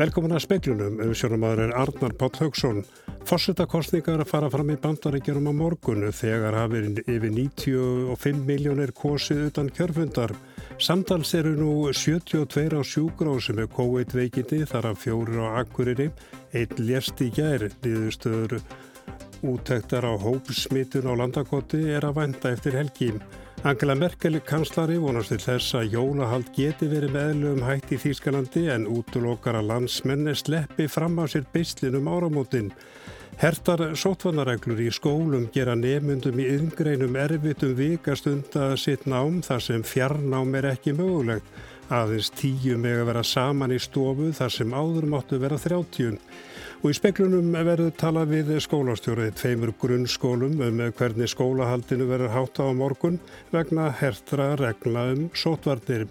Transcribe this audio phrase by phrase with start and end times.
[0.00, 2.78] Velkomin að speiklunum, umsjónamaður er Arnar Páll Haugsson.
[3.28, 9.68] Fossetakostningar að fara fram í bandaríkjarum á morgunu þegar hafið yfir 95 miljónir kosið utan
[9.76, 10.32] kjörfundar.
[10.80, 16.08] Samtals eru nú 72 á sjúgrósi með COVID veikindi þar af fjórir á Akureyri,
[16.56, 18.56] einn lést í gæri, liðustöður
[19.52, 23.20] úttektar á hópsmitun á landakoti er að venda eftir helgím.
[23.62, 28.86] Angela Merkel kanslari vonast til þess að jólahald geti verið meðlum hætt í Þýskalandi en
[28.88, 32.70] útlokkara landsmenn sleppi fram á sér beislinum áramótin.
[33.36, 39.84] Hertar sótvannareglur í skólum gera nefnundum í ynggreinum erfitum vikastund að sitt nám þar sem
[39.84, 41.44] fjarnám er ekki mögulegt.
[41.92, 46.16] Aðeins tíu meg að vera saman í stofu þar sem áður máttu vera þrjáttjun.
[46.80, 52.72] Og í speklunum verður talað við skólastjórið tveimur grunnskólum um hvernig skólahaldinu verður hátta á
[52.72, 53.18] morgun
[53.52, 56.06] vegna hertra regla um sótvarnir.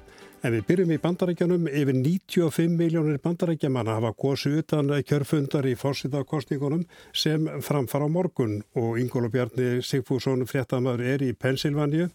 [0.45, 6.85] En við byrjum í bandarækjanum, yfir 95 miljónir bandarækjamanna hafa góðs utan kjörfundar í fórsitakostningunum
[7.11, 12.11] sem framfara á morgun og Ingólu Bjarni Sigfússon fréttamaður er í Pensilvaníu.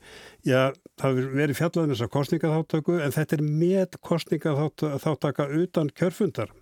[0.47, 0.71] Já,
[1.03, 6.55] það verður fjallað um þessa kostningaþáttöku en þetta er með kostningaþáttaka utan kjörfundar.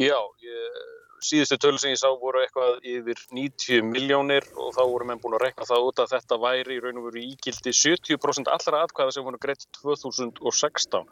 [0.00, 0.78] Já, ég,
[1.24, 5.36] síðustu tölu sem ég sá voru eitthvað yfir 90 miljónir og þá voru menn búin
[5.38, 9.16] að rekna það út að þetta væri í raun og veru ígildi 70% allra atkvæða
[9.16, 11.08] sem voru greitt 2016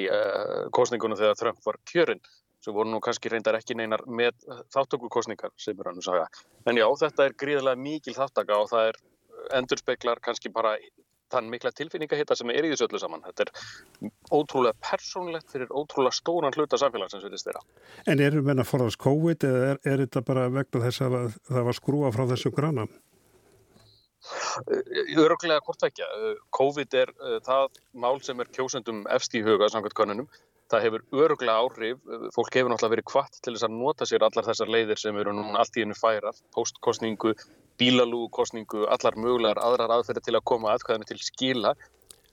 [0.00, 2.22] í uh, kostningunum þegar Trump var kjörinn
[2.64, 4.34] sem voru nú kannski reyndar ekki neinar með
[4.74, 6.26] þáttökukostningar sem er hann að sagja.
[6.66, 8.98] En já, þetta er gríðilega mikil þáttaka og það er
[9.60, 10.74] endurspeglar kannski bara
[11.32, 13.24] þann mikla tilfinningahitta sem er í þessu öllu saman.
[13.26, 17.66] Þetta er ótrúlega persónlegt fyrir ótrúlega stóran hluta samfélagsins við þess þeirra.
[18.06, 21.68] En erum við að forðast COVID eða er, er þetta bara vegna þess að það
[21.70, 22.88] var skrúa frá þessum grana?
[25.16, 26.06] Öruglega hvort ekki.
[26.56, 27.12] COVID er
[27.46, 30.28] það mál sem er kjósendum efst í huga samkvæmt konunum.
[30.68, 32.00] Það hefur öruglega áhrif.
[32.34, 35.32] Fólk hefur náttúrulega verið kvart til þess að nota sér allar þessar leiðir sem eru
[35.36, 37.32] núna allt í hennu færar, postkostningu,
[37.80, 41.72] bílalúgukostningu, allar mögulegar aðrar aðferði til að koma aðkvæðinu til skila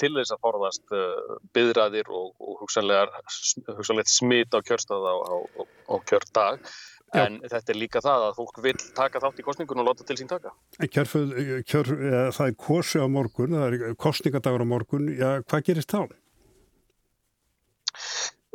[0.01, 5.95] til þess að forðast uh, byðræðir og, og hugsanlegt smit á kjörstað á, á, á
[6.03, 6.67] kjördag.
[7.15, 7.47] En Já.
[7.53, 10.27] þetta er líka það að fólk vil taka þátt í kostningun og láta til sín
[10.27, 10.51] taka.
[10.81, 11.31] Kjörfuð,
[11.69, 15.07] kjör, ja, það er kosi á morgun, það er kostningadagur á morgun.
[15.15, 16.01] Já, hvað gerist þá?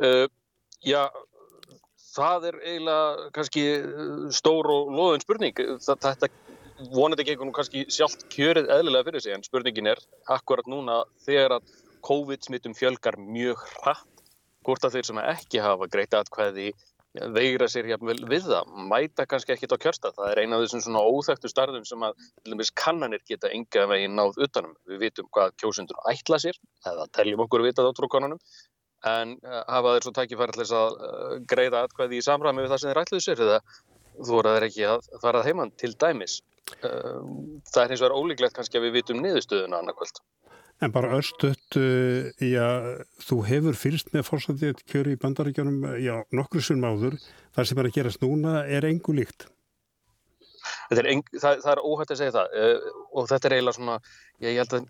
[0.01, 0.25] Uh,
[0.81, 1.03] já,
[2.15, 5.61] það er eiginlega kannski uh, stór og loðun spurning.
[5.85, 6.31] Þetta
[6.89, 10.01] vonandi gengur nú kannski sjálft kjörið eðlilega fyrir sig en spurningin er
[10.33, 11.75] akkurat núna þegar að
[12.07, 14.23] COVID-smittum fjölgar mjög hratt
[14.65, 16.71] hvort að þeir sem ekki hafa greitt aðkvæði
[17.35, 20.13] veigra sér hjapvel við það, mæta kannski ekkit á kjörstað.
[20.15, 24.39] Það er eina af þessum svona óþægtu starfum sem að kannanir geta enga veginn náð
[24.45, 24.75] utanum.
[24.87, 28.39] Við vitum hvað kjósundur ætla sér, eða teljum okkur að vita það á trúkonunum,
[29.09, 30.13] en uh, hafa þeir svo
[30.57, 33.59] þess að uh, greiða aðkvæði í samræmi við það sem þeir ætluðu sér eða
[34.17, 36.41] þú voru að þeir ekki að fara heimann til dæmis.
[36.85, 40.21] Ehm, það er eins og er ólíklegt kannski að við vitum niðurstöðuna annarkvöld.
[40.81, 41.77] En bara östuðt,
[42.41, 42.67] já,
[43.21, 47.17] þú hefur fyrst með fórsættið kjöru í bandaríkjónum, já, nokkru sem áður.
[47.55, 49.47] Það sem er að gerast núna er engu líkt.
[50.91, 53.97] Er eng, það, það er óhætt að segja það uh, og þetta er eiginlega svona,
[54.43, 54.89] ég held að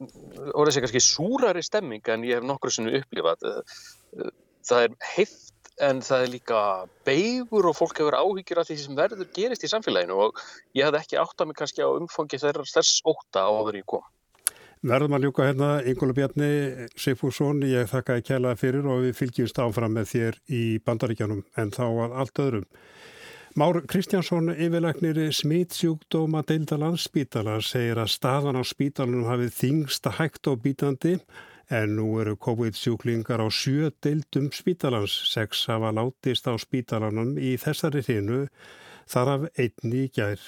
[0.57, 3.45] orðið sé kannski súrari stemming en ég hef nokkru sem upplifað.
[3.45, 3.81] Uh,
[4.17, 4.31] uh,
[4.65, 5.51] það er heitt
[5.81, 6.61] en það er líka
[7.07, 10.41] beigur og fólk hefur áhyggjur af því sem verður gerist í samfélaginu og
[10.77, 14.05] ég hafði ekki átt að mig kannski á umfangi þess óta á vera í kom.
[14.81, 19.59] Verðum að ljúka hérna, Ingóla Bjarni Sigfússon, ég þakka ekki hella fyrir og við fylgjumst
[19.61, 22.65] áfram með þér í bandaríkjanum en þá að allt öðrum.
[23.55, 30.61] Már Kristjánsson, yfirleiknir smitsjúkdóma deilda landsbítala, segir að staðan á spítalunum hafið þingsta hægt og
[30.63, 31.17] bítandi
[31.71, 35.13] En nú eru COVID-sjúklingar á sjö deildum spítalans.
[35.31, 38.39] Sex hafa látist á spítalanum í þessari hreinu
[39.07, 40.41] þar af einni í gær.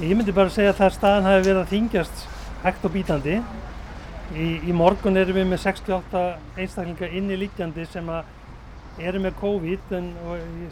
[0.00, 2.24] Ég myndi bara segja að það staðan hafi verið að þingjast
[2.64, 3.36] hægt og bítandi.
[4.32, 6.24] Í, í morgun erum við með 68
[6.56, 8.08] einstaklingar inni líkjandi sem
[9.02, 10.10] eru með COVID en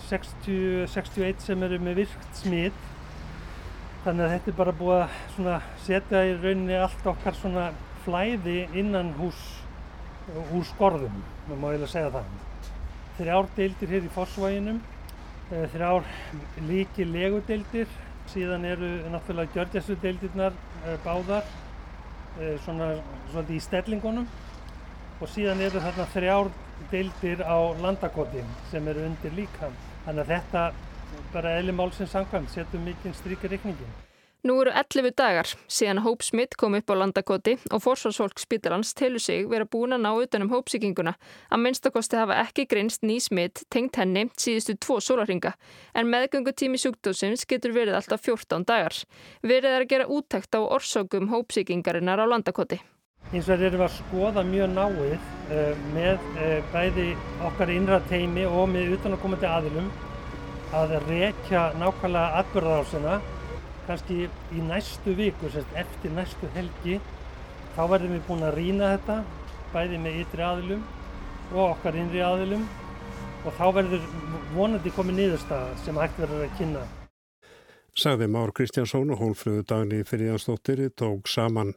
[0.09, 2.85] 60, 61 sem eru með virkt smitt.
[4.03, 7.37] Þannig að þetta er bara búið að setja í rauninni allt okkar
[8.03, 9.43] flæði innan hús
[10.55, 12.33] úr skorðum, maður má eiginlega segja það.
[13.19, 14.81] Þrjár deildir hér í Fossvæginum,
[15.51, 16.07] eh, þrjár
[16.69, 17.91] líki legudeildir,
[18.33, 20.53] síðan eru náttúrulega gjörgjæsludeildirnar
[20.87, 21.47] eh, báðar,
[22.41, 22.95] eh, svona
[23.33, 24.29] svolítið í stellingunum
[25.21, 26.53] og síðan eru þarna þrjár
[26.91, 29.71] deildir á landakoti sem eru undir líka.
[30.07, 30.63] Þannig að þetta
[31.33, 33.93] bara eðli málsins sangkvæmt setur mikinn stríkir reikningin.
[34.43, 39.45] Nú eru 11 dagar síðan hópsmitt kom upp á landakoti og fórsvarsfólk spítalans telur sig
[39.47, 41.13] vera búin að ná utanum hópsíkinguna.
[41.47, 45.53] Að minnstakosti hafa ekki grinst ný smitt tengt henni síðustu tvo sólarhinga
[45.95, 48.99] en meðgöngutími sjúkdósins getur verið alltaf 14 dagar.
[49.47, 52.83] Verið er að gera úttækt á orsókum hópsíkingarinnar á landakoti.
[53.31, 57.07] Hins vegar erum við að skoða mjög náið uh, með uh, bæði
[57.49, 59.93] okkar innra teimi og með utanakomandi aðilum
[60.77, 63.21] að rekja nákvæmlega atbyrðarásina
[63.87, 66.99] kannski í næstu viku, sérst, eftir næstu helgi
[67.77, 69.19] þá verðum við búin að rýna þetta
[69.73, 70.87] bæði með ytri aðilum
[71.53, 72.65] og okkar innri aðilum
[73.43, 74.11] og þá verður
[74.55, 76.83] vonandi komið niðurstaða sem hægt verður að kynna.
[77.93, 81.75] Sagði Már Kristjánsson og hólfröðu dagni fyrir Jansdóttir tók saman.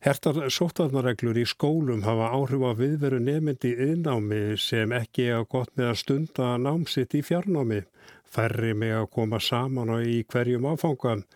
[0.00, 5.90] Hertar sótvarnareglur í skólum hafa áhrif á viðveru nefndi yðnámi sem ekki er gott með
[5.90, 7.82] að stunda námsitt í fjarnámi
[8.30, 11.26] færri með að koma saman og í hverjum áfangan.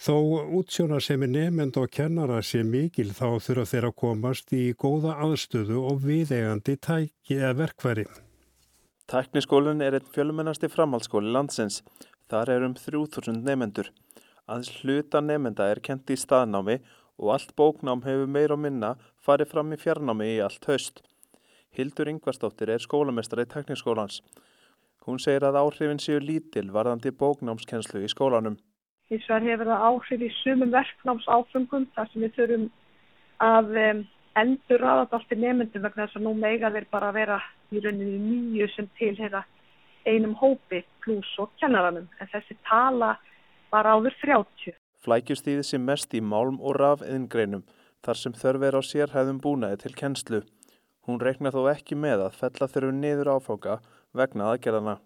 [0.00, 0.14] Þó
[0.58, 5.16] útsjóna sem er nefnd og kennara sé mikil þá þurfa þeir að komast í góða
[5.24, 8.06] aðstöðu og viðegandi tæki eða verkværi.
[9.10, 11.82] Tækniskólinn er einn fjölumennasti framhaldsskóli landsins.
[12.30, 13.90] Þar er um 3000 nefnendur.
[14.48, 19.52] Aðeins hluta nefnenda er kent í staðnámi og allt bóknám hefur meir og minna farið
[19.52, 21.02] fram í fjarnámi í allt haust.
[21.76, 24.22] Hildur Ingvarsdóttir er skólamestari í Tækniskólans.
[25.04, 28.56] Hún segir að áhrifin séu lítil varðandi bóknámskenslu í skólanum.
[29.10, 32.66] Þess vegar hefur það áhrif í sumum verknámsáfengum þar sem við þurfum
[33.44, 33.78] að
[34.40, 37.40] endur aðat allt í nefndum vegna þess að nú meiga þeir bara vera
[37.70, 39.42] í rauninni nýju sem tilhera
[40.06, 43.16] einum hópi pluss og kennaranum en þessi tala
[43.72, 44.76] var áður 30.
[45.00, 47.62] Flækjustíði sem mest í málm og raf eðingreinum
[48.04, 50.40] þar sem þörf er á sérhæðum búnaði til kennslu.
[51.08, 53.78] Hún reikna þó ekki með að fella þurfu niður áfanga
[54.16, 54.98] vegna aðgerðana.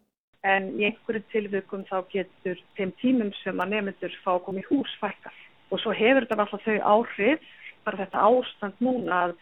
[0.45, 4.67] En í einhverju tilvökum þá getur þeim tímum sem að nefnendur fá að koma í
[4.67, 5.39] hús fækkar.
[5.71, 7.47] Og svo hefur þetta alltaf þau áhrif,
[7.87, 9.37] bara þetta ástand núna að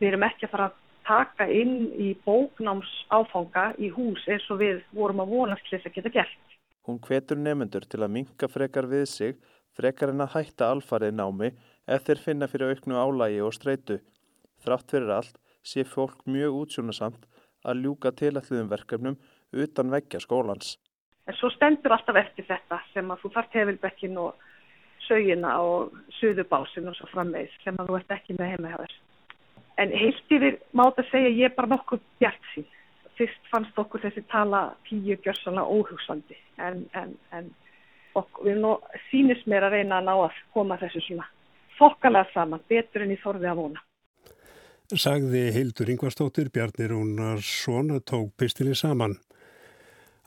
[0.00, 4.60] við erum ekki að fara að taka inn í bóknáms áfanga í hús eins og
[4.64, 6.56] við vorum að vonast til þess að geta gert.
[6.88, 9.38] Hún hvetur nefnendur til að minka frekar við sig,
[9.78, 11.52] frekar en að hætta alfarið námi
[11.86, 14.00] ef þeir finna fyrir auknu álægi og streitu.
[14.64, 17.24] Þrátt fyrir allt sé fólk mjög útsjónasamt
[17.68, 19.18] að ljúka tilalliðum verkefnum
[19.52, 20.76] utan veggja skólans.
[21.28, 24.46] En svo stendur alltaf eftir þetta sem að þú þarf tefilbekkin og
[25.08, 28.96] sögina og suðubásin og svo frammeðis sem að þú ert ekki með heimahjáður.
[29.78, 32.66] En heilt yfir máta segja ég bara nokkuð bjart sín.
[33.18, 37.50] Fyrst fannst okkur þessi tala tíu gjörsanlega óhugsandi en, en, en
[38.22, 38.76] okkur, við nú
[39.08, 41.28] sínist mér að reyna að ná að koma þessu svona
[41.78, 43.84] þokkalega saman, betur en í þorði að vona.
[44.88, 49.18] Sagði Hildur Ingvarstóttir, Bjarnir Rúnarsson tók pistinni saman.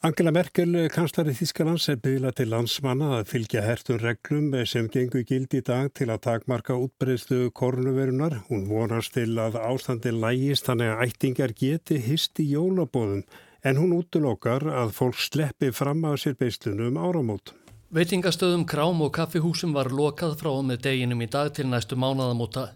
[0.01, 5.53] Angela Merkel, kanslari Þískalands, er byggla til landsmanna að fylgja hertun reglum sem gengur gild
[5.53, 8.39] í dag til að takmarka útbreyðslu korunverunar.
[8.47, 13.21] Hún vonast til að ástandi lægist þannig að ættingar geti hist í jólabóðum
[13.61, 17.53] en hún útlokkar að fólk sleppi fram á sér beislunum áramót.
[17.91, 22.69] Veitingastöðum, krám og kaffihúsum var lokað frá með deginum í dag til næstu mánaðamóta.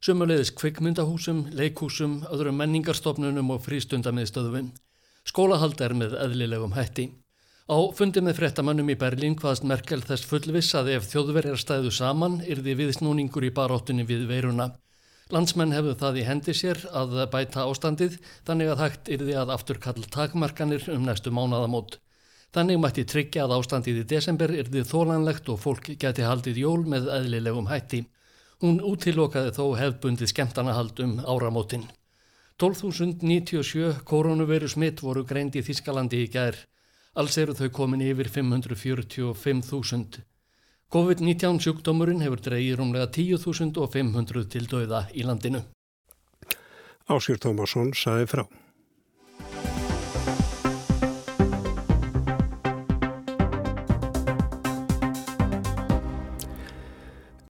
[0.00, 4.70] Sumulegðis kvikmyndahúsum, leikhúsum, öðrum menningarstofnunum og frístundamiðstöðum.
[5.28, 7.04] Skólahald er með eðlilegum hætti.
[7.68, 12.38] Á fundi með frettamannum í Berlín hvaðast Merkel þess fullviss að ef þjóðverjar stæðu saman
[12.40, 14.70] yrði viðsnúningur í baróttunni við veiruna.
[15.36, 18.16] Landsmenn hefðu það í hendi sér að bæta ástandið
[18.48, 22.00] þannig að hægt yrði að afturkall takmarkanir um næstu mánaðamót.
[22.52, 27.08] Þannig mætti tryggja að ástandið í desember yrði þólanlegt og fólk geti haldið jól með
[27.14, 28.02] eðlilegum hætti.
[28.60, 31.86] Hún útilokaði þó hefðbundið skemmtanahald um áramótin.
[32.60, 36.58] 12.097 koronaviru smitt voru greind í Þískalandi í gær.
[37.16, 40.20] Alls eru þau komin yfir 545.000.
[40.92, 45.64] COVID-19 sjúkdómurinn hefur dreyið rúmlega 10.500 til döiða í landinu.
[47.08, 48.44] Áskjör Tómasson saði frá.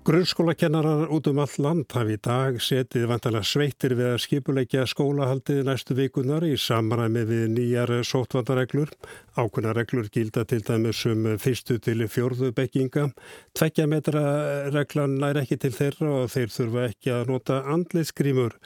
[0.02, 5.60] Grunnskólakennarar út um all land hafi í dag setið vantalega sveitir við að skipuleikja skólahaldið
[5.68, 8.90] næstu vikunar í samræmi við nýjar sótvandareglur.
[9.38, 13.12] Ákunna reglur gilda til dæmis um fyrstu til fjörðu bekkinga.
[13.54, 14.24] Tveggja metra
[14.74, 18.58] reglan nær ekki til þeirra og þeir þurfa ekki að nota andliðskrímur.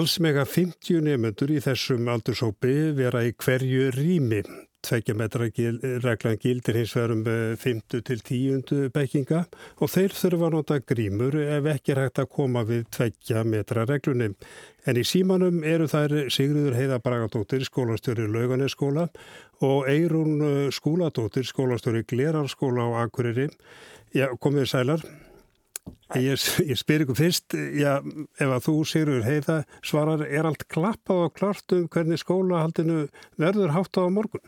[0.00, 4.40] Alls mega 50 nefnendur í þessum aldursópi vera í hverju rými.
[4.88, 7.22] Tveikja metra gil, reglan gildir hins vegar um
[7.60, 9.42] 50 til 10 bekkinga
[9.78, 13.84] og þeir þurfa að nota grímur ef ekki er hægt að koma við tveikja metra
[13.88, 14.32] reglunni.
[14.88, 19.08] En í símanum eru þær Sigriður Heiða Bragadóttir, skólastjóri Lauganeskóla
[19.60, 23.48] og Eirún Skúladóttir, skólastjóri Glerarskóla á Akureyri.
[24.16, 25.02] Já, komið sælar.
[26.16, 27.98] Ég, ég spyr ykkur fyrst, já,
[28.40, 33.02] ef að þú Sigur heiða svarar, er allt klappað og klart um hvernig skólahaldinu
[33.40, 34.44] verður hátt á morgun?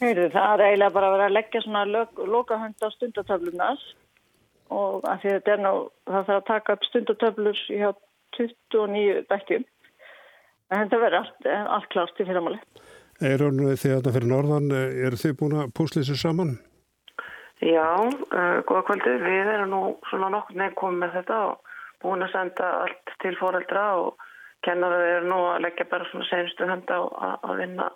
[0.00, 2.04] Heyrðu, það er eiginlega bara að vera að leggja svona
[2.34, 3.82] lokahönd á stundatöflunas
[4.72, 5.72] og að því þetta er ná,
[6.08, 7.90] það þarf að taka upp stundatöflur hjá
[8.38, 9.66] 29 bekkjum
[10.70, 12.60] en þetta verður allt, allt klart í fyrirmáli.
[13.20, 16.54] Er hún því að þetta fyrir norðan, eru þið búin að púsla þessu saman?
[17.60, 19.16] Já, uh, góða kvöldu.
[19.20, 23.34] Við erum nú svona nokkur nefn komið með þetta og búin að senda allt til
[23.36, 24.24] fóreldra og
[24.64, 27.02] kennarar eru nú að leggja bara svona senstu hönda
[27.44, 27.90] að vinna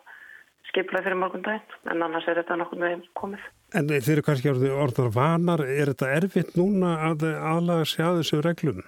[0.71, 3.47] skiplega fyrir morgundaginn, en annars er þetta nokkur nefn komið.
[3.75, 8.45] En þeir eru kannski orðnar vanar, er þetta erfitt núna að aðlaga sig að þessu
[8.45, 8.85] reglum,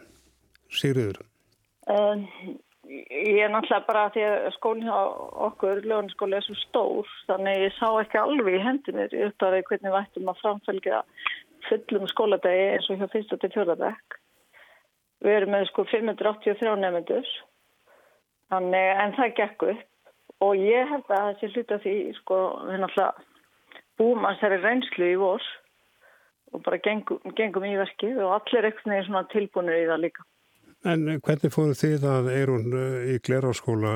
[0.72, 1.20] Sigriður?
[1.86, 2.24] Um,
[2.86, 5.02] Ég er náttúrulega bara því að skólinn á
[5.48, 9.90] okkur, lögurnaskóli, er svo stór þannig ég sá ekki alveg í hendinir upp að hvernig
[9.90, 11.00] við ættum að framfælgja
[11.66, 14.18] fullum skóladegi eins og hjá fyrsta til fjörðardekk.
[15.26, 17.32] Við erum með sko 583 nefnendur
[18.54, 19.84] þannig en það gekk upp
[20.44, 23.26] og ég held að þessi hluta því sko við náttúrulega
[23.96, 25.46] búum að þessari reynslu í vors
[26.52, 30.26] og bara gengum, gengum í verkið og allir eitthvað tilbúinir í það líka.
[30.86, 33.94] En hvernig fóru þið að Eirún eh, í Gleráskóla?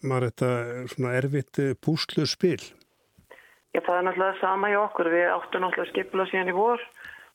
[0.00, 0.50] Var þetta
[0.88, 2.60] svona erfitt eh, púslu spil?
[3.70, 5.10] Já, það er náttúrulega sama í okkur.
[5.12, 6.82] Við áttum náttúrulega skipla síðan í vor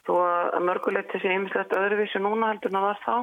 [0.05, 3.15] þó að mörgulegt þessi ymmislegt öðruvísi núna heldur en það var þá.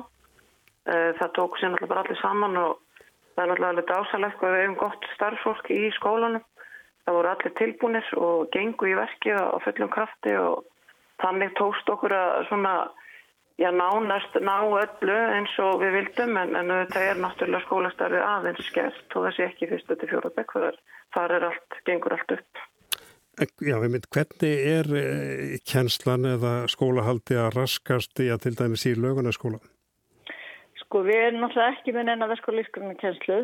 [0.92, 2.72] Eh, það tók sér náttúrulega bara allir saman og
[3.34, 6.44] það er náttúrulega alveg dásalegt hvað við hefum gott starffólk í skólanum.
[7.02, 10.66] Það voru allir tilbúinir og gengu í verkið á fullum krafti og
[11.22, 12.74] þannig tókst okkur að svona
[13.58, 18.68] já, nánast ná öllu eins og við vildum en, en þetta er náttúrulega skólastarfið aðeins
[18.68, 20.56] skert og sé ekki fyrstu til fjóra bekk
[21.12, 22.62] þar er allt, gengur allt upp.
[23.40, 28.84] Já, ég mynd, hvernig er eh, kjenslan eða skólahaldi að raskast í að til dæmis
[28.88, 29.60] í lögunaskóla?
[30.92, 33.36] Sko, við erum náttúrulega ekki með neina verðskóliðskunni kjenslu.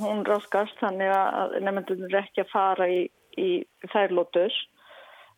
[0.00, 3.02] Hún raskast þannig að nefndunum er ekki að fara í,
[3.36, 3.48] í
[3.92, 4.56] þærlótus.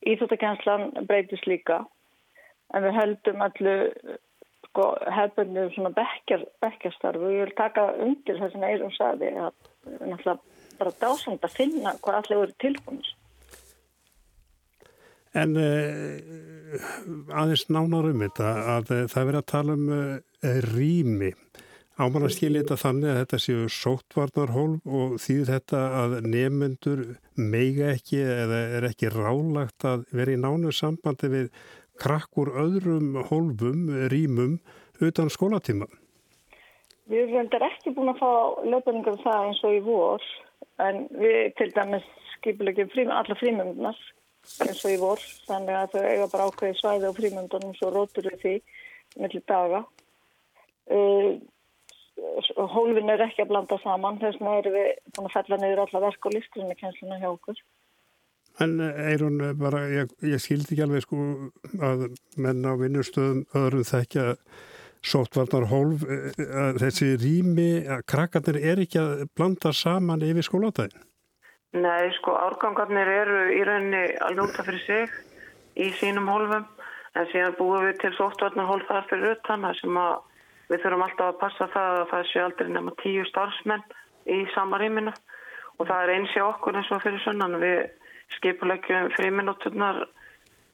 [0.07, 1.81] Íþjóttakjenslan breytist líka
[2.71, 3.75] en við heldum allu
[4.69, 4.87] sko,
[5.19, 9.51] hefðbundum svona bekkjar, bekkjarstarf og ég vil taka undir það sem Eirum saði að
[10.07, 10.47] alltaf
[10.79, 13.11] bara dásand að finna hvað allir voru tilbúinir.
[15.33, 16.79] En uh,
[17.33, 21.33] aðeins nánar um þetta að uh, það verið að tala um uh, rými.
[22.01, 27.03] Ámann að skilja þetta þannig að þetta séu sóttvarnarhólf og þýðir þetta að nefnendur
[27.37, 31.51] meiga ekki eða er ekki rálagt að vera í nánu sambandi við
[32.01, 34.57] krakkur öðrum hólfum, rýmum
[35.05, 35.89] utan skólatíma?
[37.11, 38.33] Við erum reyndar ekki búin að fá
[38.73, 40.27] löpuningum það eins og í vor
[40.83, 42.09] en við til dæmis
[42.39, 43.99] skipulegjum frím, alla frímöndunar
[44.65, 45.23] eins og í vor.
[45.49, 48.55] Þannig að þau eiga bara ákveði svæði á frímöndunum svo rótur við því
[49.23, 49.85] millir daga.
[50.91, 51.39] Uh,
[52.73, 54.19] Hólfin er ekki að blanda saman.
[54.21, 56.43] Þess vegna erum við búin að fella niður alla verk og í
[56.81, 57.63] kjensluna hjá okkur.
[58.61, 61.23] En Eirun, bara, ég, ég skildi ekki alveg sko
[61.81, 62.05] að
[62.37, 64.27] menn á vinnustöðum öðrum þekkja
[65.03, 66.05] sótvarnar hólf,
[66.79, 67.71] þessi rými,
[68.07, 71.01] krakkarnir er ekki að blanda saman yfir skólatæðin?
[71.73, 75.15] Nei, sko, árgangarnir eru í rauninni alveg út af fyrir sig
[75.81, 76.67] í sínum hólfum,
[77.17, 80.13] en síðan búum við til sótvarnar hólf þar fyrir utan, það sem að
[80.69, 83.87] við þurfum alltaf að passa það að það sé aldrei nema tíu starfsmenn
[84.29, 85.15] í sama rýminu.
[85.81, 87.57] Og það er eins í okkur eins og fyrir sunnan.
[87.63, 87.81] Við
[88.37, 90.05] skipulegjum fríminúturnar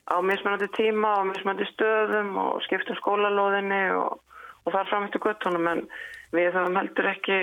[0.09, 4.19] á mismunandi tíma og mismunandi stöðum og skiptum skólalóðinni og,
[4.65, 5.83] og þar fram eftir göttunum en
[6.35, 7.39] við höfum heldur ekki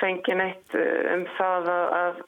[0.00, 2.20] fengið neitt eh, um það að, að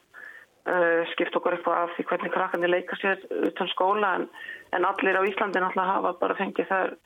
[0.68, 4.28] uh, skipta okkur eitthvað af því hvernig krakkandi leika sér utan skóla en,
[4.76, 6.96] en allir á Íslandi náttúrulega hafa bara fengið þar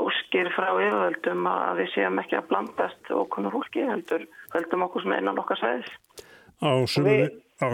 [0.00, 5.16] óskir frá yfirvöldum að við séum ekki að blandast okkur hólki heldur, heldum okkur sem
[5.16, 5.92] einan okkar sveðis.
[6.60, 6.72] Á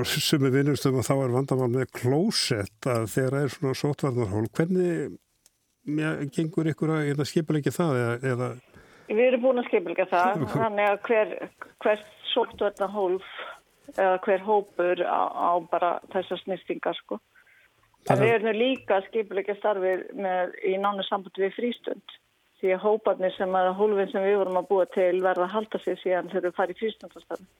[0.02, 4.46] sumu vinnustum og þá er vandamál með klósett að þegar það er svona sótvarnarhól.
[4.56, 5.18] Hvernig
[6.00, 8.00] ja, gengur ykkur að hérna, skipilegja það?
[8.00, 8.48] Eða, eða...
[9.06, 10.46] Við erum búin að skipilegja það.
[10.56, 11.34] Þannig að hver,
[11.84, 12.02] hver
[12.32, 13.30] sótvarnarhólf
[13.94, 17.20] eða hver hópur á, á bara þessar snýstingar sko.
[18.06, 22.16] En við erum líka að skipilegja starfið með, í nánu samband við frístund.
[22.60, 25.80] Því að hóparnir sem að hólfin sem við vorum að búa til verða að halda
[25.82, 27.50] sig síðan þegar við farið í frístundastarfið.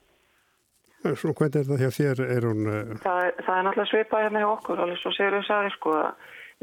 [1.06, 2.23] Svo hvernig er það hjá þér?
[2.37, 2.71] Er hún,
[3.02, 6.09] það, er, það er náttúrulega svipað hérna hjá okkur, alveg svo við sagði sko að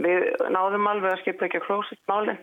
[0.03, 2.39] við náðum alveg að skipa ekki að klósit málinn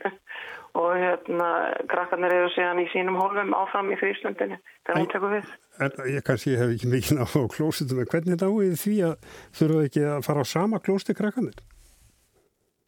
[0.79, 1.49] og hérna
[1.91, 5.51] krakkarnir eru síðan í sínum hólfum áfram í fríslundinu þegar hún tekur við.
[5.83, 10.05] En ég kannski hef ekki náðu á klósitum, en hvernig náðu því að þurfuð ekki
[10.13, 11.59] að fara á sama klósti krakkarnir?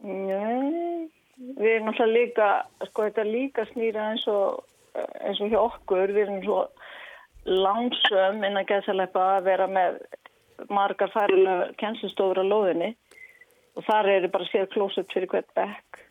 [0.03, 1.11] Nei,
[1.59, 2.49] við erum náttúrulega líka,
[2.91, 4.63] sko þetta líka snýra eins og,
[5.23, 6.63] eins og hjá okkur, við erum svo
[7.49, 9.99] langsum inn að geðsaleppa að vera með
[10.71, 12.93] margar færilega kennslistofur á lóðinni
[13.75, 16.03] og þar eru bara sér klóset fyrir hvert bekk.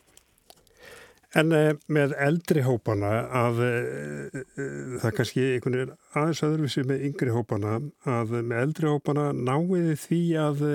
[1.39, 3.11] En eh, með eldri hópana
[3.43, 8.91] að eh, eh, það kannski einhvern veginn aðeins öðruvísi með yngri hópana að með eldri
[8.91, 10.65] hópana náiði því að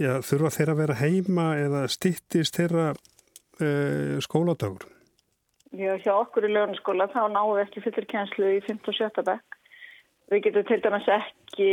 [0.00, 2.90] já, þurfa þeirra að vera heima eða stittist þeirra
[3.60, 4.86] eh, skóladagur?
[5.76, 8.80] Já, hjá okkur í lögnaskóla þá við ekki fullir kjenslu í 5.
[8.86, 9.24] og 7.
[9.26, 9.58] bekk.
[10.32, 11.70] Við getum til dæmis ekki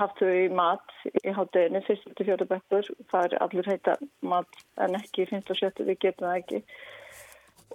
[0.00, 2.04] haft þau í mat í hátteginu, 1.
[2.18, 2.48] til 4.
[2.50, 2.90] bekkur.
[3.12, 5.42] Það er allir heita mat en ekki 5.
[5.52, 5.86] og 7.
[5.88, 6.62] við getum það ekki.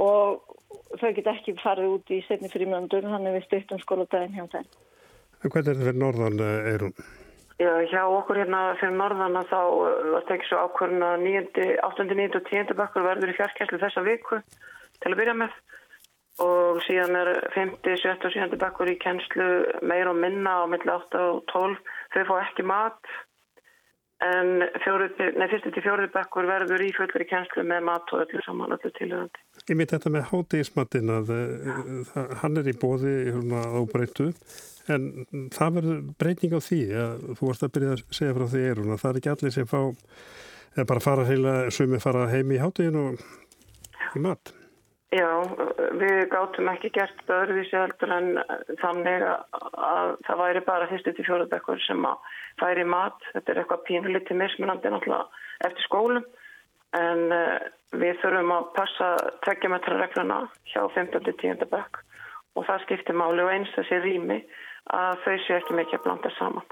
[0.02, 4.70] Og þau geta ekki farið út í setni frímjöndur þannig við styrtum skóladagin hjá þeim.
[5.42, 6.96] En hvernig er þetta fyrir norðan, Eirun?
[7.62, 11.26] Já, hjá okkur hérna fyrir norðana þá var það ekki svo ákvörðun að
[11.86, 12.06] 8.
[12.10, 12.30] 9.
[12.40, 12.74] og 10.
[12.80, 14.40] bekkur verður í fjarkæslu þessa viku
[15.02, 15.60] til að byrja með
[16.40, 17.76] og síðan er 5.
[17.84, 18.14] 7.
[18.16, 18.62] og 7.
[18.62, 19.50] bekkur í kænslu
[19.84, 21.78] meir og minna á milli 8 og 12
[22.16, 23.14] þau fá ekki mat
[24.22, 25.62] en 1.
[25.68, 26.08] til 4.
[26.14, 29.46] bekkur verður í fullur í kænslu með mat og öllu saman öllu tilhörandi.
[29.68, 34.32] Ég mitt þetta með hátegismatinn að uh, hann er í bóði hérna, á breytu
[34.90, 38.64] En það verður breyting á því að þú varst að byrja að segja frá því
[38.70, 39.82] erun að það er ekki allir sem fá
[40.88, 44.54] bara fara heila, sumi fara heim í háteginu og í mat.
[45.12, 45.28] Já,
[46.00, 48.30] við gátum ekki gert öðruvísi heldur en
[48.80, 52.30] þannig að það væri bara fyrstu til fjóðabekkur sem að
[52.62, 53.18] færi mat.
[53.34, 56.24] Þetta er eitthvað pínulítið mismunandi náttúrulega eftir skólum
[56.96, 57.60] en uh,
[58.00, 59.10] við þurfum að passa
[59.44, 60.40] tveggjametra regluna
[60.72, 61.20] hjá 15.
[61.28, 61.68] til 10.
[61.72, 62.02] bekk
[62.56, 64.40] og það skiptir máli og eins þessi rými
[64.96, 66.72] að þau séu ekki mikið að blanda saman.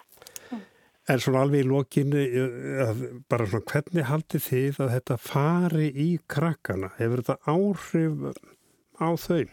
[1.09, 2.23] En svona alveg í lokinu,
[3.31, 6.91] bara svona hvernig haldi þið að þetta fari í krakkana?
[6.99, 8.39] Hefur þetta áhrif
[9.01, 9.43] á þau?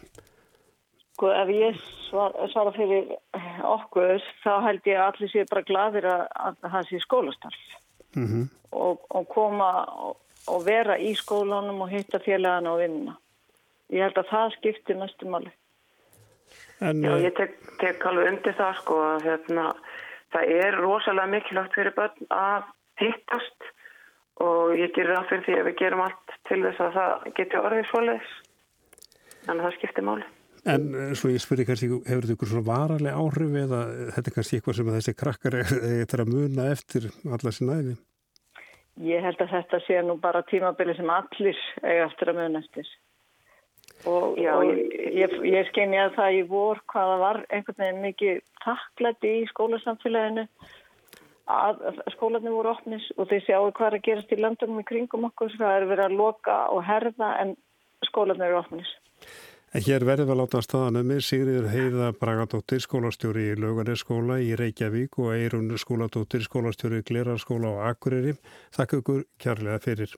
[1.17, 3.09] Sko ef ég svara, svara fyrir
[3.65, 7.63] okkur þá held ég að allir séu bara gladir að, að það sé skólastarf
[8.17, 8.49] mm -hmm.
[8.77, 9.71] og, og koma
[10.09, 10.19] og,
[10.53, 13.17] og vera í skólanum og hitta félagana og vinna.
[13.89, 15.01] Ég held að það skiptir.
[16.81, 19.71] En, Já, ég tek, tek alveg undir það sko að hérna,
[20.37, 22.71] það er rosalega mikilvægt fyrir börn að
[23.01, 23.69] hittast
[24.45, 27.61] og ég gerir það fyrir því að við gerum allt til þess að það geti
[27.61, 28.35] orðið svoleiðis
[29.47, 30.27] en það skiptir máli.
[30.67, 33.81] En eh, svo ég spyrir kannski, hefur þetta ykkur svona varalega áhrif eða
[34.17, 37.97] þetta er kannski eitthvað sem þessi krakkar eitthvað að muna eftir alla sinna æfi?
[39.07, 42.89] Ég held að þetta sé nú bara tímabili sem allir eiga eftir að muna eftir
[44.05, 48.43] og, Já, og ég, ég skeini að það í vor hvaða var einhvern veginn mikið
[48.65, 50.47] takklætti í skólasamfélaginu
[51.47, 51.83] að
[52.17, 55.53] skólanir voru opnis og þeir sjáu hvað er að gerast í landunum í kringum okkur
[55.57, 57.55] það er verið að loka og herða en
[58.09, 58.91] skólanir eru opnis
[59.75, 64.55] En hér verður við að láta staðanum með Sigriður Heiða Bragadóttir skólastjóri í Laugarneskóla í
[64.57, 68.37] Reykjavík og Eirun skóladóttir skólastjóri í Glerarskóla á Akureyri.
[68.73, 70.15] Þakka ykkur kjærlega fyrir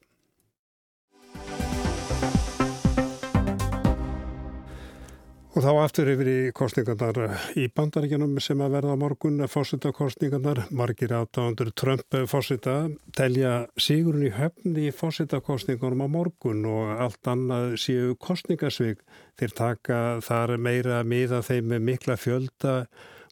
[5.58, 7.16] Og þá aftur yfir í kostningarnar
[7.58, 10.60] í bandaríkjanum sem að verða á morgun fórsetakostningarnar.
[10.70, 12.76] Margir áttaundur Trump fórseta
[13.18, 19.02] telja sigurinn í höfni í fórsetakostningunum á morgun og allt annað séu kostningasvig.
[19.34, 22.78] Þeir taka þar meira miða þeim með mikla fjölda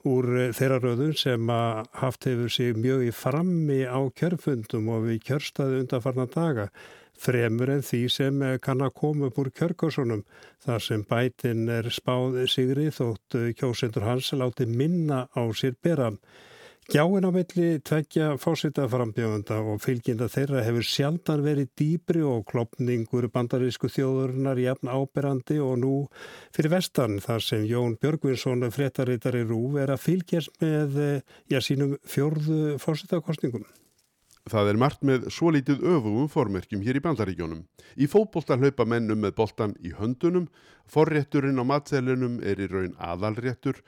[0.03, 5.23] úr þeirra röðun sem að haft hefur sig mjög í frammi á kjörfundum og við
[5.31, 6.71] kjörstaði undanfarnar daga
[7.21, 10.25] fremur en því sem kann að koma upp úr kjörgársunum
[10.65, 16.13] þar sem bætin er spáð sigri þótt kjósendur hans láti minna á sér bera.
[16.87, 23.91] Gjáin á melli tveggja fósitaframbjöfunda og fylgjinda þeirra hefur sjaldan verið dýbri og klopningur bandarísku
[23.91, 25.95] þjóðurinnar jafn áberandi og nú
[26.55, 31.01] fyrir vestan þar sem Jón Björgvinsson fréttaritari Rúf er að fylgjast með
[31.51, 33.67] já, sínum fjörðu fósitakostningum.
[34.47, 37.65] Það er margt með svo lítið öfugum formerkjum hér í bandaríkjónum.
[37.99, 40.47] Í fótbolta hlaupa mennum með boltan í höndunum,
[40.87, 43.81] forrétturinn á matselunum er í raun aðalréttur,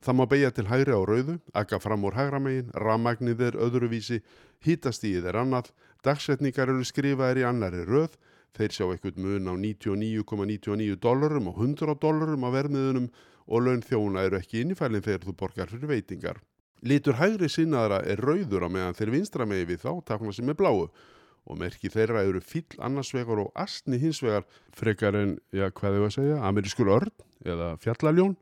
[0.00, 4.22] það má beigja til hægri á rauðu, akka fram úr hægramegin, ramagnið er öðruvísi,
[4.64, 5.68] hítastíð er annað,
[6.00, 8.16] dagsetningar eru skrifaðir í annari rauð,
[8.56, 13.12] þeir sjá ekkert mun á 99,99 dólarum og 100 dólarum á vermiðunum
[13.52, 16.40] og laun þjóna eru ekki innifælinn þegar þú borgar fyrir veitingar.
[16.84, 20.58] Lítur hægri sinnaðara er rauður á meðan þeir vinstra megi við þá takna sem er
[20.58, 20.88] bláu
[21.46, 26.16] og merki þeirra eru fíl annarsvegar og astni hinsvegar frekar en, já hvað hefur að
[26.16, 27.14] segja, amerískur örn
[27.46, 28.34] eða fjallaljón.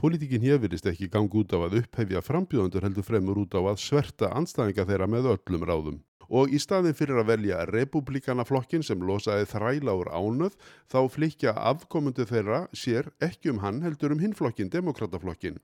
[0.00, 3.82] Politíkin hér virðist ekki gangi út á að upphefja frambjöðundur heldur fremur út á að
[3.82, 5.98] sverta anstæðinga þeirra með öllum ráðum
[6.30, 10.54] og í staðin fyrir að velja republikanaflokkin sem losaði þræla úr ánöð
[10.90, 15.58] þá flikja afkomundu þeirra sér ekki um hann heldur um hinflokkin, demokrataflokkin.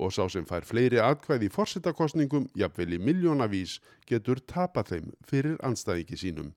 [0.00, 3.78] Og sá sem fær fleiri atkvæði í forsettakostningum, jafnvel í miljónavís,
[4.08, 6.52] getur tapað þeim fyrir anstæðingi sínum.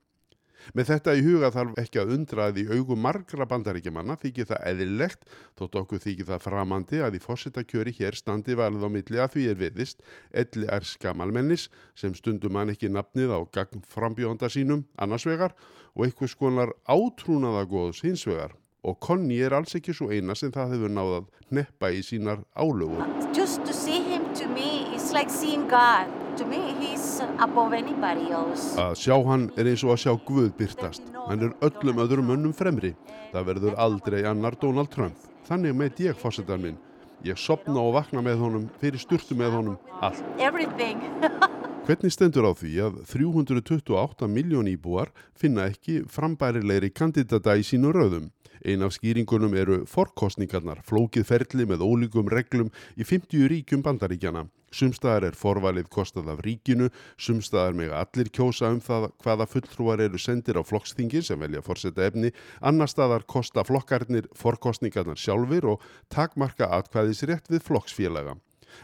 [0.74, 4.63] Með þetta í huga þarf ekki að undra að í augum margra bandaríkjamanna þykir það
[4.71, 5.28] eðilegt
[5.60, 9.45] þótt okkur þykir það framandi að í fórsettakjöri hér standi valið á milli að því
[9.52, 10.04] er viðist
[10.43, 15.54] elli er skamalmennis sem stundum hann ekki nafnið á gagn frambjónda sínum annarsvegar
[15.93, 20.76] og einhvers konar átrúnaða góðs hinsvegar og Conny er alls ekki svo eina sem það
[20.76, 21.26] hefur náðað
[21.58, 23.02] neppa í sínar álögur.
[23.34, 26.12] Just to see him to me is like seeing God.
[26.38, 28.76] To me he's above anybody else.
[28.78, 31.06] Að sjá hann er eins og að sjá Guð byrtast.
[31.30, 32.93] Hann er öllum öðrum önnum fremri.
[33.34, 35.17] Það verður aldrei annar Donald Trump.
[35.48, 36.78] Þannig með ég fórsetar minn.
[37.26, 40.21] Ég sopna og vakna með honum, fyrir sturtu með honum, allt.
[40.38, 41.02] Everything.
[41.86, 48.32] Hvernig stendur á því að 328 miljón íbúar finna ekki frambærilegri kandidata í sínu rauðum?
[48.65, 54.47] Ein af skýringunum eru forkostningarnar, flókið ferli með ólíkum reglum í 50 ríkjum bandaríkjana.
[54.73, 56.89] Sumstaðar er forvalið kostað af ríkinu,
[57.21, 62.10] sumstaðar með allir kjósa um það hvaða fulltrúar eru sendir á flokksþingin sem velja fórseta
[62.10, 68.34] efni, annar staðar kosta flokkarnir forkostningarnar sjálfur og takmarka atkvæðis rétt við flokksfélaga.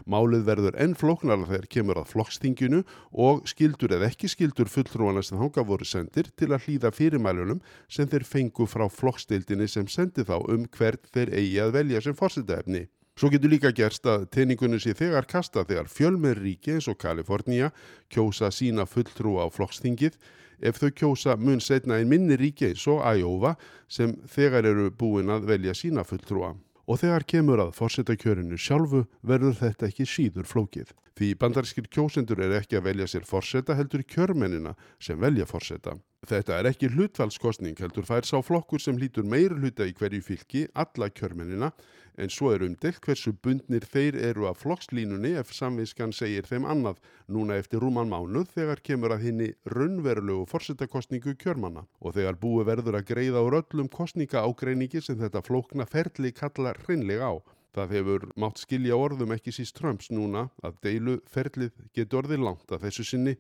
[0.06, 2.82] Málið verður enn flóknarlega þegar kemur að flokkstinginu
[3.25, 8.10] og skildur eða ekki skildur fulltrúana sem hanga voru sendir til að hlýða fyrirmælunum sem
[8.10, 12.88] þeir fengu frá flokkstildinni sem sendi þá um hvert þeir eigi að velja sem fórsetaefni.
[13.19, 17.69] Svo getur líka gerst að teiningunni sé þegar kasta þegar fjölmerríki eins og Kalifornía
[18.10, 20.15] kjósa sína fulltrú á flokkstingið
[20.62, 23.58] ef þau kjósa mun setna einn minni ríki eins og Iowa
[23.91, 26.56] sem þegar eru búin að velja sína fulltrúa
[26.88, 30.94] og þegar kemur að fórsetakjörinu sjálfu verður þetta ekki síður flókið.
[31.17, 35.98] Því bandarskir kjósendur er ekki að velja sér fórseta heldur kjörmennina sem velja fórseta.
[36.28, 40.67] Þetta er ekki hlutfallskostning heldur fær sá flokkur sem lítur meir hluta í hverju fylki
[40.74, 41.72] alla kjörmennina
[42.17, 47.00] en svo er umdelt hversu bundnir þeir eru af flokkslínunni ef samviskan segir þeim annað
[47.32, 53.00] núna eftir rúman mánuð þegar kemur að henni raunverulegu fórsetakostningu kjörmanna og þegar búi verður
[53.00, 57.36] að greiða úr öllum kostninga ágreiningi sem þetta flókna ferli kalla hreinlega á.
[57.71, 62.71] Það hefur mátt skilja orðum ekki síst Trumps núna að deilu ferlið getur orðið langt
[62.71, 63.38] að þessu sinni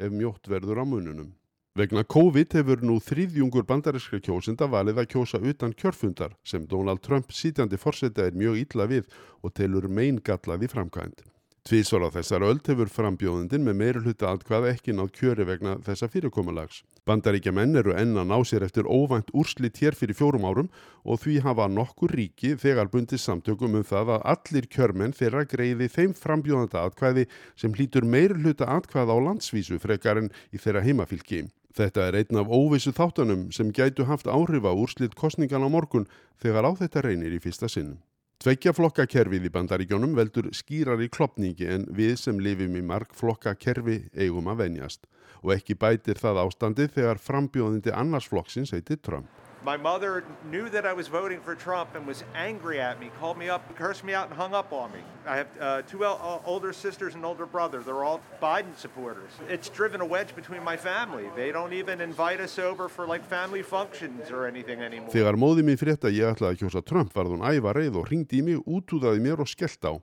[0.00, 1.34] ef mjótt verður á mununum.
[1.74, 7.32] Vegna COVID hefur nú þrýðjungur bandarískra kjósenda valið að kjósa utan kjörfundar sem Donald Trump
[7.34, 9.08] sítjandi fórseta er mjög illa við
[9.42, 11.24] og telur mein gallað í framkvæmt.
[11.66, 16.06] Tvísvar á þessar öld hefur frambjóðundin með meiri hluta atkvað ekki nátt kjöri vegna þessa
[16.12, 16.84] fyrirkomalags.
[17.10, 20.70] Bandaríkja menn eru enn að ná sér eftir óvænt úrslit hér fyrir fjórum árum
[21.02, 25.90] og því hafa nokkur ríki þegar bundið samtökum um það að allir kjörmenn þeirra greiði
[25.90, 27.26] þeim frambjóðanda atkvæði
[27.58, 31.42] sem hlýtur meiri hluta atkvæða á landsvísu frekar en í þeirra heimafylki.
[31.74, 36.06] Þetta er einn af óvissu þáttanum sem gætu haft áhrif á úrslitt kostningan á morgun
[36.38, 37.98] þegar á þetta reynir í fyrsta sinnum.
[38.38, 43.14] Tveggja flokka kerfið í bandaríkjónum veldur skýrar í klopningi en við sem lifum í mark
[43.18, 45.08] flokka kerfi eigum að venjast
[45.42, 49.26] og ekki bætir það ástandi þegar frambjóðindi annars flokksins heitir Trump.
[49.64, 53.38] My mother knew that I was voting for Trump and was angry at me, called
[53.38, 54.98] me up, cursed me out, and hung up on me.
[55.26, 57.80] I have uh, two uh, older sisters and older brother.
[57.80, 59.30] They're all Biden supporters.
[59.48, 61.30] It's driven a wedge between my family.
[61.34, 65.08] They don't even invite us over for like family functions or anything anymore.
[65.16, 68.42] Þegar móði mín frétta ég ætlaði að kjósa Trump varð hún æfa reið og ringdi
[68.42, 69.96] í mig, útúðaði mér og skellt á.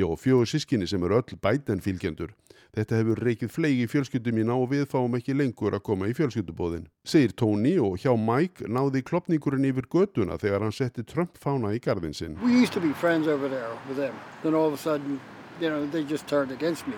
[0.00, 2.32] Og fjögur sískinni sem eru öll Biden fylgjendur.
[2.72, 6.14] Þetta hefur reykið fleigi í fjölskyldu mína og við fáum ekki lengur að koma í
[6.16, 6.86] fjölskyldubóðin.
[7.04, 11.82] Segir Tony og hjá Mike náði klopningurinn yfir göduna þegar hann setti Trump fána í
[11.84, 12.38] gardin sinn.
[12.40, 14.16] We used to be friends over there with them.
[14.40, 15.20] Then all of a sudden,
[15.60, 16.96] you know, they just turned against me.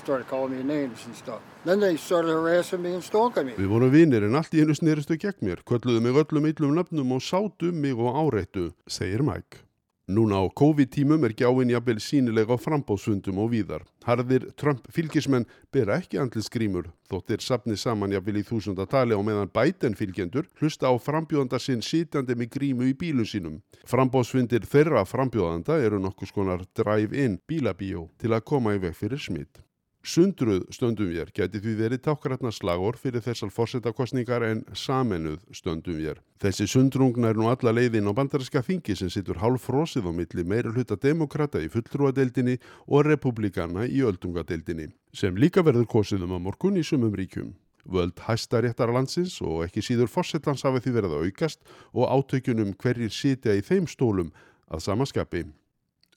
[0.00, 1.44] Started calling me names and stuff.
[1.66, 3.58] Then they started harassing me and stalking me.
[3.60, 7.18] Við vorum vinir en allt í hennu sneristu gegn mér, kvölluðu mig öllum yllum nöfnum
[7.18, 9.66] og sátu mig og áreittu, segir Mike.
[10.10, 13.84] Núna á COVID-tímum er gjáinn jafnvel sínilega á frambóðsfundum og víðar.
[14.02, 19.52] Harðir Trump fylgismenn bera ekki andlis grímur, þóttir sapni saman jafnvel í þúsundatali og meðan
[19.54, 23.62] Biden fylgjendur hlusta á frambjóðanda sinn sitjandi með grímu í bílun sínum.
[23.86, 29.62] Frambóðsfundir þeirra frambjóðanda eru nokkus konar drive-in bílabíó til að koma í veg fyrir smitt.
[30.00, 36.22] Sundruð stöndum vér geti því verið tákratna slagor fyrir þessar fórsetakostningar en samenuð stöndum vér.
[36.40, 40.44] Þessi sundrungna er nú alla leiðin á bandariska þingi sem sittur hálf frósið á milli
[40.48, 42.56] meira hluta demokrata í fulltrúadeildinni
[42.88, 47.52] og republikana í öldungadeildinni sem líka verður kosið um að morgun í sumum ríkjum.
[47.84, 51.60] Völd hæsta réttar landsins og ekki síður fórsetans hafi því verið að aukast
[51.92, 54.32] og átökjunum hverjir sitja í þeim stólum
[54.72, 55.44] að samaskapi.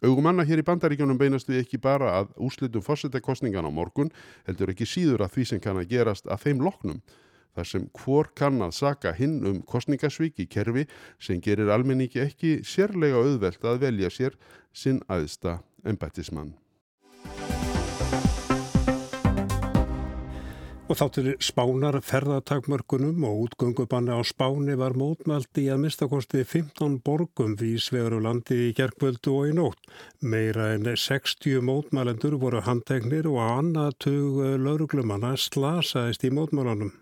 [0.03, 4.09] Augumanna hér í bandaríkjónum beinast við ekki bara að úslitum fórsetakostningan á morgun,
[4.43, 6.99] heldur ekki síður að því sem kann að gerast að þeim loknum.
[7.53, 10.87] Þar sem hvor kann að saka hinn um kostningasvík í kerfi
[11.21, 14.35] sem gerir almenningi ekki sérlega auðvelt að velja sér
[14.73, 16.51] sinn aðsta embættismann.
[20.93, 26.99] Og þá til spánar ferðartakmörkunum og útgöngubanni á spáni var mótmælti í að mistakosti 15
[27.01, 29.81] borgum vísvegur og landi í gerkvöldu og í nótt.
[30.21, 36.93] Meira en 60 mótmælendur voru handtegnir og að annað tug lauruglumanna slasaðist í mótmælanum.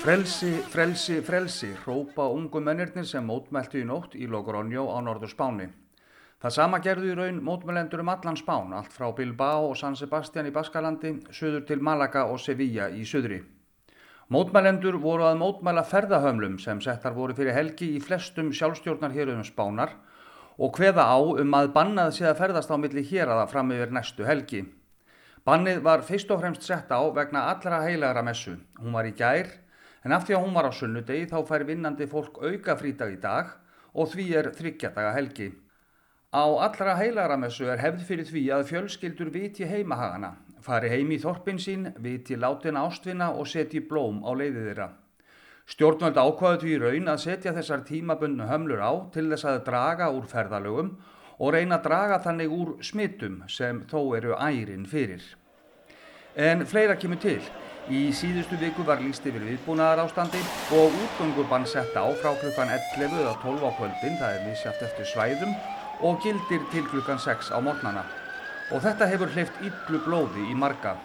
[0.00, 5.74] Frelsi, frelsi, frelsi, rópa ungu mennirnir sem mótmælti í nótt í Logroño á norður spáni.
[6.36, 10.50] Það sama gerðu í raun mótmælendur um allan spán, allt frá Bilbao og San Sebastian
[10.50, 13.38] í Baskalandi, söður til Malaga og Sevilla í söðri.
[14.28, 19.42] Mótmælendur voru að mótmæla ferðahömlum sem settar voru fyrir helgi í flestum sjálfstjórnar hér um
[19.48, 19.96] spánar
[20.60, 23.96] og hveða á um að bannað sé að ferðast á milli hér aða fram yfir
[23.96, 24.64] næstu helgi.
[25.46, 28.58] Bannið var fyrst og fremst sett á vegna allra heilagra messu.
[28.76, 29.48] Hún var í gær,
[30.04, 33.22] en af því að hún var á sunnudegi þá fær vinnandi fólk auka frítag í
[33.22, 33.54] dag
[33.94, 35.54] og því er þryggjadaga helgi.
[36.34, 41.60] Á allra heilaramessu er hefð fyrir því að fjölskyldur viti heimahagana, fari heim í þorpin
[41.62, 44.88] sín, viti látina ástvinna og setji blóm á leiðið þeirra.
[45.70, 50.26] Stjórnvöld ákvaðu því raun að setja þessar tímabundnu hömlur á til þess að draga úr
[50.30, 50.90] ferðalögum
[51.38, 55.22] og reyna að draga þannig úr smittum sem þó eru ærin fyrir.
[56.34, 57.40] En fleira kemur til.
[57.86, 60.42] Í síðustu viku var líst yfir viðbúnaðar ástandi
[60.74, 65.06] og útgöngubann sett á frá klukkan 11 eða 12 á kvöldin, það er misjátt eftir
[65.14, 65.54] svæðum
[66.00, 68.04] og gildir til klukkan 6 á mornana.
[68.72, 70.96] Og þetta hefur hleyft yllu blóði í marga.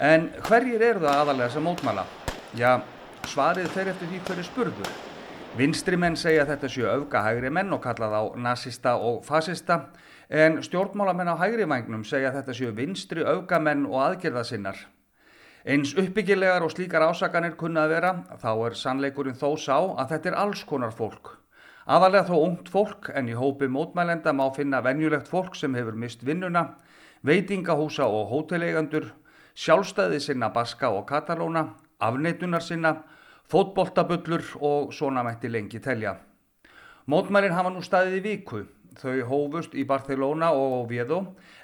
[0.00, 2.04] En hverjir eru það aðalega sem mótmæla?
[2.58, 2.80] Já,
[3.26, 4.92] svarið fer eftir því hverju spurður.
[5.58, 9.80] Vinstri menn segja þetta séu öfga hægri menn og kalla þá nazista og fasista
[10.28, 14.76] en stjórnmálamenn á hægri vagnum segja þetta séu vinstri öfgamenn og aðgerðasinnar.
[15.68, 20.30] Eins uppbyggilegar og slíkar ásakanir kunna að vera, þá er sannleikurinn þó sá að þetta
[20.30, 21.34] er alls konar fólk.
[21.88, 26.20] Aðalega þó ungt fólk en í hópi mótmælenda má finna venjulegt fólk sem hefur mist
[26.20, 26.74] vinnuna,
[27.24, 29.06] veitingahúsa og hóteleigandur,
[29.56, 31.62] sjálfstæði sinna Baska og Katalóna,
[31.96, 32.92] afneitunar sinna,
[33.48, 36.18] fótboltabullur og svona mætti lengi telja.
[37.08, 38.62] Mótmælinn hafa nú staðið í viku,
[39.00, 41.22] þau hófust í Barcelona og Oviedo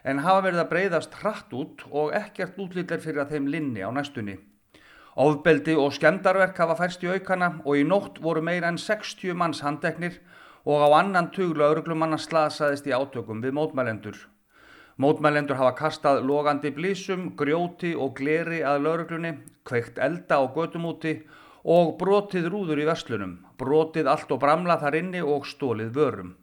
[0.08, 3.92] en hafa verið að breyðast hratt út og ekkert útlýttir fyrir að þeim linni á
[3.92, 4.38] næstunni.
[5.14, 9.60] Ofbeldi og skemdarverk hafa færst í aukana og í nótt voru meira en 60 manns
[9.62, 10.16] handeknir
[10.66, 14.16] og á annan tuglu örglumanna slasaðist í átökum við mótmælendur.
[14.98, 21.20] Mótmælendur hafa kastað logandi blísum, grjóti og gleri að lauruglunni, kveikt elda á götumúti
[21.62, 26.34] og brotið rúður í verslunum, brotið allt og bramla þar inni og stólið vörum.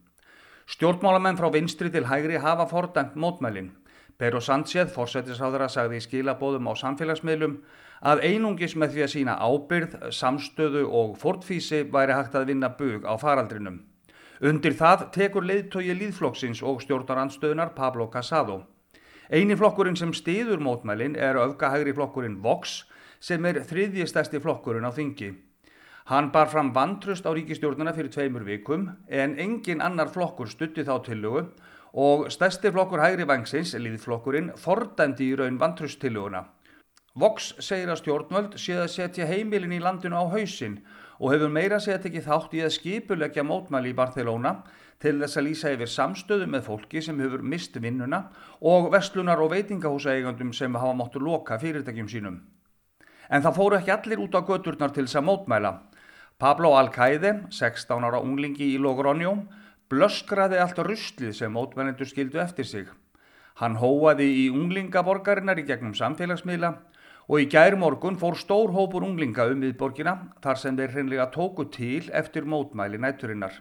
[0.71, 3.71] Stjórnmálamenn frá vinstri til hægri hafa fordæmt mótmælinn.
[4.17, 7.55] Pero Sánchez, fórsættisáðara, sagði í skilabóðum á samfélagsmiðlum
[8.01, 13.05] að einungis með því að sína ábyrð, samstöðu og fortfísi væri hægt að vinna bug
[13.05, 13.81] á faraldrinum.
[14.41, 18.63] Undir það tekur leiðtögi líðflokksins og stjórnarandstöðunar Pablo Casado.
[19.29, 22.81] Einu flokkurinn sem stiður mótmælin er öfgahægri flokkurinn Vox
[23.21, 25.35] sem er þriðji stærsti flokkurinn á þingi.
[26.09, 30.97] Hann bar fram vantrust á ríkistjórnuna fyrir tveimur vikum en engin annar flokkur stutti þá
[31.05, 31.45] tillögu
[31.93, 36.47] og stærsti flokkur hægri vangsins, líðflokkurinn, fordæmdi í raun vantrusttillöguna.
[37.19, 40.77] Vox segir að stjórnvöld séð að setja heimilin í landinu á hausin
[41.19, 44.53] og hefur meira segja tekið þátt í að skipulegja mótmæli í Barcelona
[45.03, 48.21] til þess að lýsa yfir samstöðu með fólki sem hefur mist vinnuna
[48.63, 52.37] og vestlunar og veitingahúsaegandum sem hafa móttu loka fyrirtækjum sínum.
[53.27, 55.73] En það fóru ekki allir út á göturnar til þess að mótmæla.
[56.39, 59.35] Pablo Alcaide, 16 ára unglingi í Logroño,
[59.91, 62.87] blöskraði allt ruslið sem mótmælendur skildu eftir sig.
[63.59, 66.71] Hann hóaði í unglingaborgarinnar í gegnum samfélagsmiðla
[67.31, 71.63] og í gær morgun fór stór hópur unglinga um viðborgina þar sem þeir hreinlega tóku
[71.71, 73.53] til eftir mótmæli nætturinnar.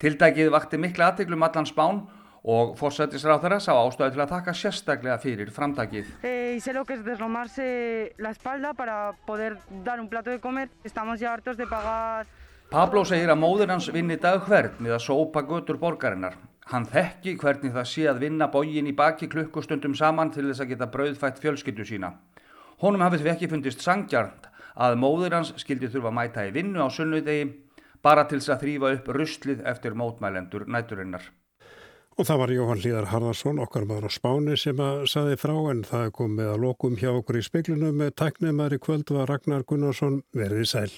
[0.00, 2.00] Tildækið vakti mikla aðteglum allan spán
[2.46, 6.08] og fórsættisráþara sá ástæðu til að taka sérstaklega fyrir framtakið.
[6.24, 10.70] Eh, sé lo que es deslomarse la espalda para poder dar un plato de comer.
[10.84, 12.26] Estamos ya hartos de pagar
[12.70, 16.34] Pablo segir að móður hans vinni dag hvern við að sópa götur borgarinnar.
[16.66, 20.72] Hann þekki hvernig það sé að vinna bógin í baki klukkustundum saman til þess að
[20.72, 22.10] geta brauðfætt fjölskyldu sína.
[22.82, 26.84] Honum hafið því ekki fundist sangjarnt að móður hans skildi þurfa að mæta í vinnu
[26.84, 27.46] á sunnudegi
[28.04, 31.24] bara til þess að þrýfa upp ruslið eftir mótmælendur næturinnar.
[32.16, 35.82] Og það var Jóhann Líðar Harðarsson, okkar maður á Spáni sem að saði frá en
[35.84, 39.66] það kom með að lokum hjá okkur í speiklunum með tæknumar í kvöld var Ragnar
[39.68, 40.92] Gunnarsson verið í sæl.